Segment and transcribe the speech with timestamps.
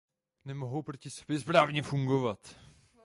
[0.45, 2.55] Nemohou proti sobě správně fungovat.